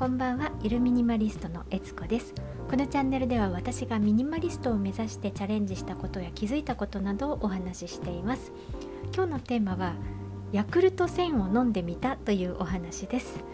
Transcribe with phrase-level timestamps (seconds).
[0.00, 2.32] こんばんはゆるミニマリストのえつこです。
[2.70, 8.50] このチャンネルでは私がミニマリストを目指してチャレンジしたことや気づいたことなどをお話ししています。
[9.14, 9.92] 今日のテーマは
[10.52, 13.44] ヤクルト1000を飲んでみたというお話です。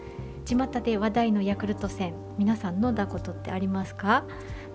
[0.45, 4.23] 巷で話題のヤクルト1000皆さん飲んだことってありますか？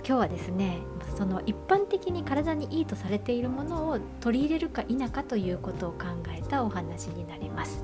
[0.07, 0.77] 今日はですね
[1.17, 6.01] その一般的に体にいいとされているものを取り入れるか否かということを考
[6.37, 7.83] えたお話になります。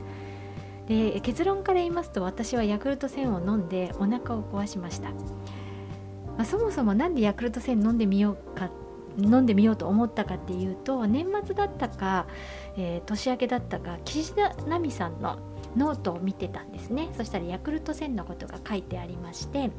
[0.89, 5.17] で結論から言いますと私はヤクルト1000を飲んでお腹を壊しました、ま
[6.39, 8.71] あ、そもそも何でヤクルト1000飲んでみようか
[9.19, 12.27] 飲んでみようと思ったかっていうと年末だったか、
[12.77, 15.39] えー、年明けだったか岸田奈美さんの
[15.77, 17.09] ノートを見てたんですね。
[17.17, 19.71] そしたらヤクルト1000のことが書いてありまして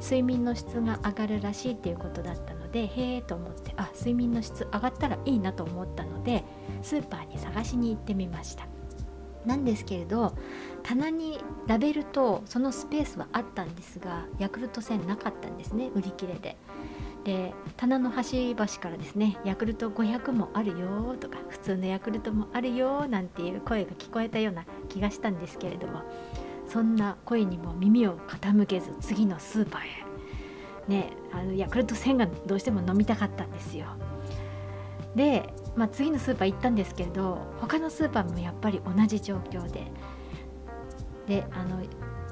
[0.00, 6.44] 睡眠の質が上がるらしいっていうことだったのでへえと思ってあ睡眠の質上がったらいいなと思ったので
[6.82, 8.73] スーパーに探しに行ってみました。
[9.46, 10.34] なんですけれど
[10.82, 16.56] 棚にラベルとそのスペースはあったんですがヤクルト1000なかったんですね売り切れで。
[17.24, 26.02] で棚の端々からですねヤクルト500もあるよとか普通のヤクルトもあるよなんていう声が聞こえたような気がしたんですけれども
[26.68, 30.04] そんな声にも耳を傾けず次のスーパーへ
[30.88, 33.86] ねあのヤクルト1000がどうしても飲みたかったんですよ
[35.14, 39.90] でまあ、次のスーパー行ったんですけれど他のスーパーもやっぱり同じ状況で。
[41.26, 41.82] であの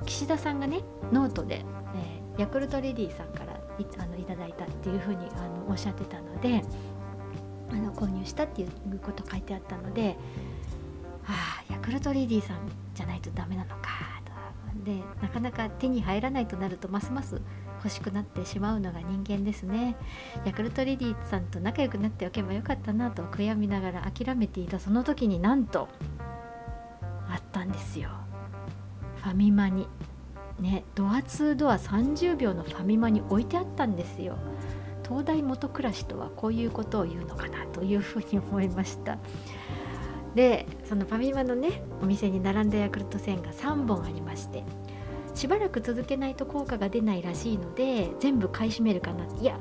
[0.05, 0.81] 岸田さんがね
[1.13, 6.63] ノートで、えー、ヤクルトレディさんからいあのいただいたっていうふうにあのおっしゃってたので
[7.71, 10.17] あの購入したっていうこと書いてあったので
[11.27, 13.89] ああヤクルトレディさんじゃないとダメなのか
[14.25, 14.33] と。
[14.85, 17.41] でなかなか手に入らないとなるとますます
[17.83, 19.97] 欲しくなってしまうのが人間ですね。
[20.45, 25.89] ヤクルトレディさんと仲良くなっておけばよかったなと悔やみながら諦めていたその時になんと
[27.29, 28.11] あったんですよ。
[29.17, 29.89] ファミマに。
[30.61, 34.37] ねドア2ドア30秒のファミマに置いてあったんですよ。
[35.03, 39.19] 東大元暮らしとはこういうことを言うのかなというふうに思いました。
[40.37, 44.65] でそのファミマのねお店に並んだヤクルト1000が3本ありまして
[45.35, 49.27] しばらく続けないと効果が出ないらしいので全部買い占めるかな。
[49.41, 49.59] いや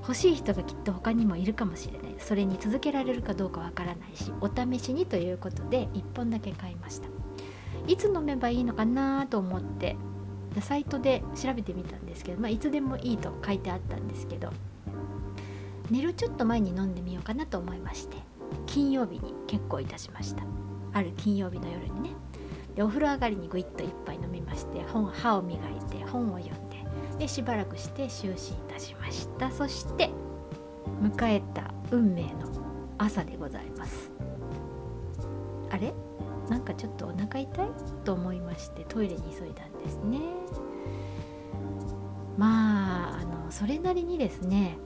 [0.00, 2.14] 欲しい人がきっと他にもいるかもしれない。
[2.18, 7.08] それに続けられるかどうかわからないしお試しにということで1本だけ買いました。
[7.86, 9.96] いつ飲めばいいのかなと思って
[10.60, 14.50] サイトで調べてみたんですけど、まあ、いつでもいいと書いてあったんですけど
[15.90, 18.16] 寝るちょっと前に飲んでみようかなと思いまして
[18.66, 20.42] 金曜日に結構いたしました。
[20.92, 22.10] ある金曜日の夜にね。
[22.76, 25.58] でお風呂上がりにぐいっと一杯飲みまして本歯を磨い
[25.90, 26.76] て本を読んで
[27.18, 28.36] でしばらくして就寝い
[28.72, 29.50] たしました。
[29.50, 30.10] そして
[31.00, 32.50] 迎えた運命の
[32.98, 34.12] 朝でございます。
[35.70, 35.94] あれ？
[36.50, 37.68] なんかちょっとお腹痛い？
[38.04, 40.20] と思いましてトイレに急いだんですね。
[42.36, 44.76] まああのそれなりにですね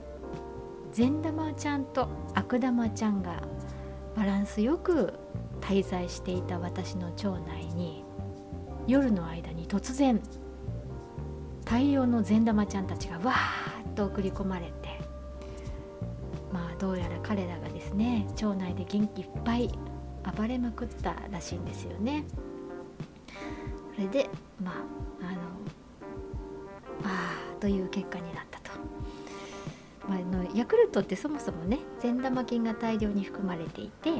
[0.93, 3.43] 善玉ちゃんと悪玉ちゃんが
[4.15, 5.13] バランスよく
[5.61, 8.03] 滞在していた私の腸内に
[8.87, 10.21] 夜の間に突然
[11.63, 14.99] 大量の善玉ちゃんたちがわーっと送り込まれて
[16.51, 19.69] まあどうやら彼らがですね腸内で元気いっぱい
[20.35, 22.25] 暴れまくったらしいんですよね。
[23.95, 24.29] それで
[24.63, 24.75] まあ
[25.21, 25.39] あの
[27.03, 28.60] ああという結果になった。
[30.07, 34.11] まあ、のヤクルトってそもそもね善玉菌が大量に含まれていて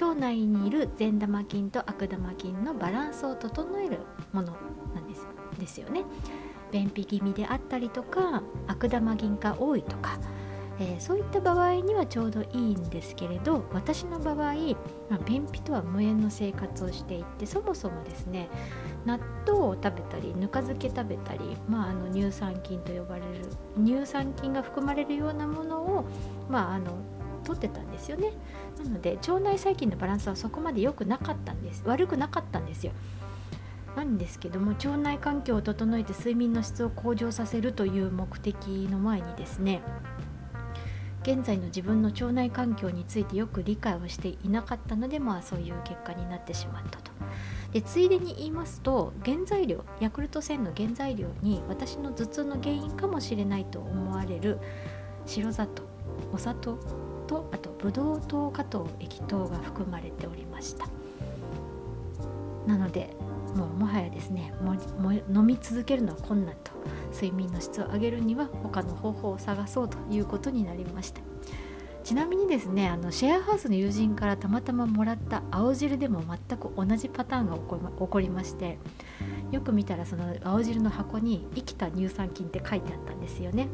[0.00, 3.98] 腸内にいる善玉菌と悪玉菌のバランスを整える
[4.32, 4.56] もの
[4.94, 5.26] なんです
[5.58, 6.04] ですよね。
[6.72, 10.18] 便秘気味であったりとか悪玉菌が多いとか
[10.80, 14.54] えー、そういった場合にはちょうどいいんですけれど私の場合、
[15.10, 18.48] まあ、便秘とは無縁の生活をしていてそもそもですね
[19.06, 23.46] 納豆を食べたりぬか漬け食べたり、まあ、あの乳酸菌と呼ばれる
[23.82, 26.04] 乳酸菌が含まれるようなものを、
[26.48, 26.92] まあ、あの
[27.44, 28.32] 取ってたんですよね
[28.78, 32.92] なので腸内細菌のバランスはそこまで良くなかったんです悪くなかったんですよ
[33.96, 38.54] なんですけども腸内環境を整えて睡眠の質を向上させるという目的
[38.90, 39.82] の前にですね
[41.22, 47.09] 現在の自分の腸内環境についてよく理解をしていなかったので、まあ、そういう結果になってしまったと。
[47.72, 54.58] でついでに言いますと原材料ヤクルト1000の原材料に私の頭痛の原因かもしれないと思われる
[55.26, 55.84] 白砂糖
[56.32, 56.76] お砂糖
[57.26, 60.86] とあとブドウ糖果糖液糖が含まれておりました。
[62.66, 63.16] なので
[63.54, 66.72] もうもはやですねもも飲み続けるのは困難と
[67.12, 71.20] 睡眠の質を上げるには他の方法を探そうということになりました。
[72.10, 78.78] ちなみにですねあのシェアハウスの友人からたまたまもらった青汁でも全く同じパターンが起こりまして
[79.52, 83.68] よく見たらその青汁の箱に生きた乳酸菌って書いてあったんですよね。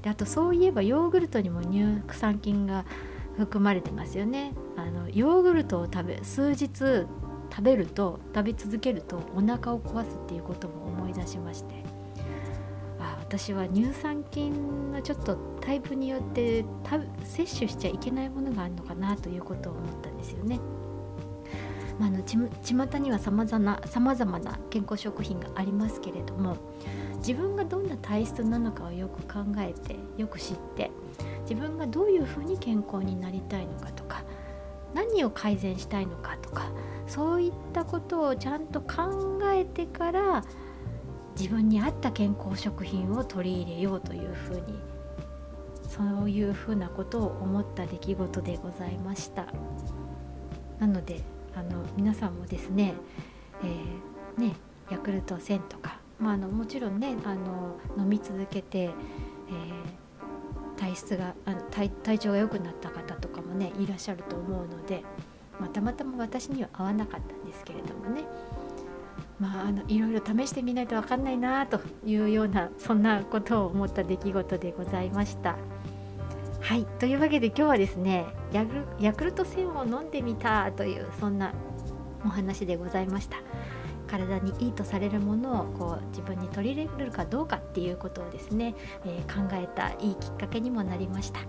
[0.00, 2.86] であとそういえばヨーグルトにも乳酸菌が
[3.36, 4.54] 含まれてますよね。
[4.78, 7.06] あのヨーグルトを食べ数日食
[7.60, 11.95] べると食べ続けるとお腹を壊すっていうことも思い出しまして。
[13.28, 16.64] 私は乳酸菌のちょっとタイプによって
[17.24, 20.60] 摂取しちゃいけないものがあるのかなということを思ったんですよね。
[21.98, 26.58] まあ、のち巷にはさまざまな健康食品がありますけれども
[27.16, 30.90] 自分がどんな体質なのかをよく考えてよく知って
[31.48, 34.22] 自分がどういうふうに健康になりたいのかとか
[34.94, 36.70] 何を改善したいのかとか
[37.06, 40.44] そういったことをちゃんと考えてから
[41.38, 44.80] 自分に合った健康食品を取り入れようというふうに
[45.88, 49.46] そういうふうなことを思った出来事でございました。
[50.78, 51.22] なので
[51.54, 52.94] あの皆さんもですね,、
[53.62, 54.54] えー、ね
[54.90, 65.02] ヤクルト1000とか、まあ、あのもちろんねあの飲み続けて、えー、体質があの体体調が良くなった方とかもねいらっしゃると思うので、
[65.58, 68.24] まあ、たまたま私には合わなかったんですけれどもね。
[69.38, 75.56] まあ、あのいろいろ試してみないと分かんないなというようなそんなことを思った出来事でございました。
[76.60, 78.66] はいというわけで今日はですねヤ
[78.98, 81.52] ヤクルト1000を飲んでみたというそんな
[82.24, 83.36] お話でございました。
[84.06, 88.74] 体にいいとされるものをこう自分に取り入れるかどうかっていうことをですね、
[89.04, 91.40] えー、考えたいいきっかけにもなりました、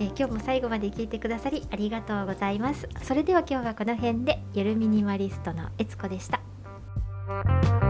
[0.00, 2.88] えー、今日も最後まで聞いてくださりありがとうございます。
[3.02, 6.53] それでは今日はこの辺でゆるミニマリストのえつこでした。
[7.26, 7.83] Thank you.